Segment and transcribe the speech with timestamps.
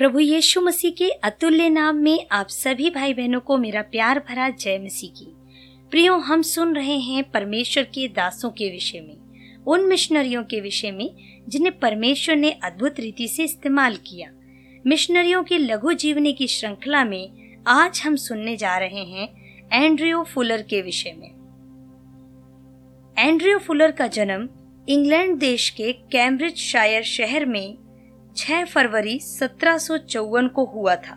[0.00, 4.48] प्रभु यीशु मसीह के अतुल्य नाम में आप सभी भाई बहनों को मेरा प्यार भरा
[4.48, 5.26] जय मसीह की।
[5.90, 9.16] प्रियो, हम सुन रहे हैं परमेश्वर के दासों के विषय में,
[9.66, 11.16] उन मिशनरियों के विषय में,
[11.48, 14.30] जिन्हें परमेश्वर ने अद्भुत रीति से इस्तेमाल किया।
[14.86, 19.28] मिशनरियों के लघु जीवनी की श्रृंखला में आज हम सुनने जा रहे हैं
[19.72, 21.30] एंड्रियो फुलर के विषय में।
[23.18, 24.48] एंड्रियो फुलर का जन्म
[24.88, 27.89] इंग्लैंड देश के कैम्ब्रिज शायर शहर में
[28.40, 29.78] 6 फरवरी सत्रह
[30.48, 31.16] को हुआ था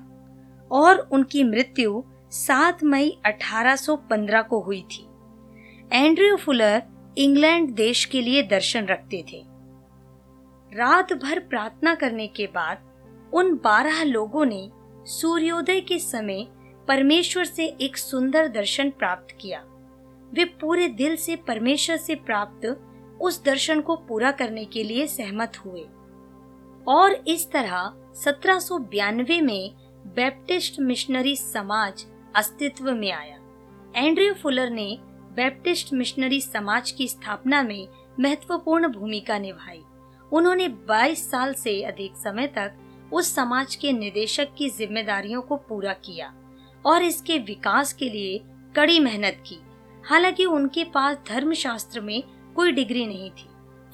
[0.72, 5.08] और उनकी मृत्यु 7 मई 1815 को हुई थी।
[5.94, 6.84] एंड्रियो फुलर
[7.17, 9.44] इंग्लैंड देश के लिए दर्शन रखते थे।
[10.72, 14.70] रात भर प्रार्थना करने के बाद उन बारह लोगों ने
[15.05, 16.48] सूर्योदय के समय
[16.88, 19.64] परमेश्वर से एक सुंदर दर्शन प्राप्त किया।
[20.34, 22.66] वे पूरे दिल से परमेश्वर से प्राप्त
[23.22, 25.86] उस दर्शन को पूरा करने के लिए सहमत हुए।
[26.88, 28.60] और इस तरह सत्रह
[29.42, 29.72] में
[30.16, 33.38] बैप्टिस्ट मिशनरी समाज अस्तित्व में आया।
[33.95, 34.98] एंड्रयू फुलर ने
[35.36, 37.88] बैप्टिस्ट मिशनरी समाज की स्थापना में
[38.20, 39.81] महत्वपूर्ण भूमिका निभाई।
[40.31, 42.73] उन्होंने 22 साल से अधिक समय तक
[43.14, 46.34] उस समाज के निदेशक की जिम्मेदारियों को पूरा किया
[46.86, 48.42] और इसके विकास के लिए
[48.76, 49.59] कड़ी मेहनत की।
[50.04, 52.23] हालाँकि उनके पास धर्मशास्त्र में
[52.56, 53.48] कोई डिग्री नहीं थी,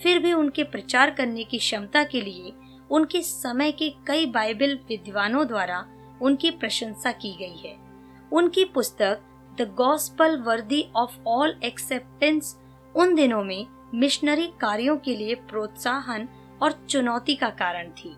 [0.04, 2.54] फिर भी उनके प्रचार करने की क्षमता के लिए
[2.92, 5.86] उनके समय के कई बाइबल विद्वानों द्वारा
[6.22, 7.78] उनकी प्रशंसा की गई है।
[8.32, 9.22] उनकी पुस्तक
[9.62, 12.58] द गॉस्पल वर्दी ऑफ़ ऑल एक्सेप्टेंस
[12.96, 16.28] उन दिनों में मिशनरी कार्यों के लिए प्रोत्साहन
[16.62, 18.16] और चुनौती का कारण थी।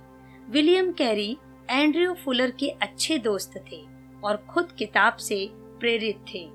[0.50, 1.38] विलियम कैरी,
[1.70, 3.86] एंड्रयू फुलर के अच्छे दोस्त थे
[4.24, 6.50] और खुद किताब से प्रेरित थे।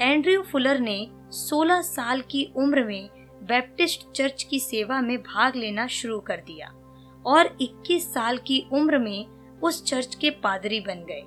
[0.00, 3.08] एंड्रयू फुलर ने 16 साल की उम्र में
[3.42, 6.72] बैप्टिस्ट चर्च की सेवा में भाग लेना शुरू कर दिया।
[7.26, 9.26] और 21 साल की उम्र में
[9.62, 11.22] उस चर्च के पादरी बन गए।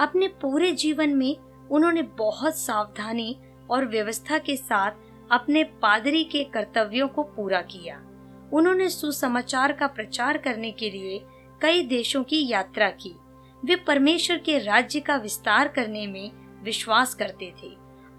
[0.00, 1.36] अपने पूरे जीवन में
[1.70, 3.36] उन्होंने बहुत सावधानी
[3.70, 4.90] और व्यवस्था के साथ
[5.30, 7.96] अपने पादरी के कर्तव्यों को पूरा किया।
[8.52, 11.20] उन्होंने सुसमाचार का प्रचार करने के लिए
[11.60, 13.14] कई देशों की यात्रा की।
[13.64, 16.30] वे परमेश्वर के राज्य का विस्तार करने में
[16.62, 17.70] विश्वास करते थे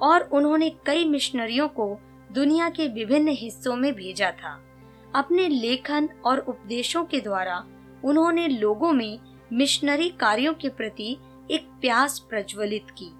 [0.01, 1.99] और उन्होंने कई मिशनरियों को
[2.31, 4.72] दुनिया के विभिन्न हिस्सों में भेजा था।
[5.15, 7.63] अपने लेखन और उपदेशों के द्वारा
[8.05, 9.19] उन्होंने लोगों में
[9.53, 11.17] मिशनरी कार्यों के प्रति
[11.51, 13.11] एक प्यास प्रज्वलित की।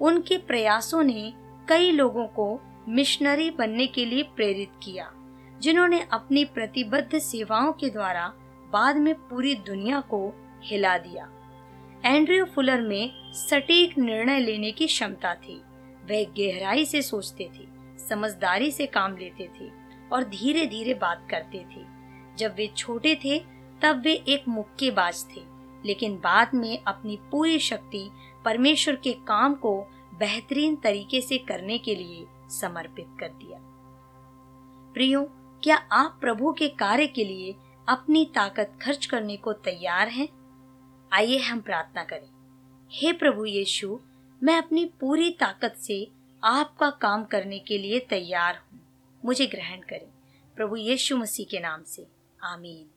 [0.00, 1.32] उनके प्रयासों ने
[1.68, 5.10] कई लोगों को मिशनरी बनने के लिए प्रेरित किया,
[5.60, 8.26] जिन्होंने अपनी प्रतिबद्ध सेवाओं के द्वारा
[8.72, 10.20] बाद में पूरी दुनिया को
[10.62, 11.28] हिला दिया।
[12.04, 15.60] एंड्रयू फुलर में सटीक निर्णय लेने की क्षमता थी।
[16.10, 17.66] वह गहराई से सोचते थे,
[18.08, 19.70] समझदारी से काम लेते थे।
[20.12, 21.84] और धीरे धीरे बात करते थे।
[22.36, 23.38] जब वे छोटे थे,
[23.82, 25.40] तब वे एक मुक्केबाज थे,
[25.84, 28.10] लेकिन बाद में अपनी पूरी शक्ति
[28.44, 33.58] परमेश्वर के काम को बेहतरीन तरीके से करने के लिए समर्पित कर दिया।
[34.94, 35.24] प्रियो,
[35.62, 37.54] क्या आप प्रभु के कार्य के लिए
[37.88, 40.28] अपनी ताकत खर्च करने को तैयार हैं?
[41.12, 42.28] आइए हम प्रार्थना करें।
[42.92, 44.00] हे प्रभु यीशु,
[44.42, 46.10] मैं अपनी पूरी ताकत से
[46.44, 48.80] आपका काम करने के लिए तैयार हूँ।
[49.24, 50.08] मुझे ग्रहण करें।
[50.56, 52.06] प्रभु यीशु मसीह के नाम से।
[52.44, 52.90] आमीन।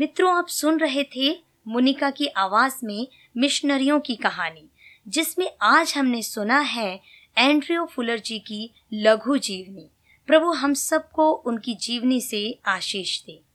[0.00, 4.68] मित्रों, आप सुन रहे थे मुनिका की आवाज़ में मिशनरियों की कहानी,
[5.08, 7.00] जिसमें आज हमने सुना है
[7.38, 9.90] एंड्रियो फुलर जी की लघु जीवनी।
[10.26, 13.45] प्रभु, हम सबको उनकी जीवनी से आशीष दे।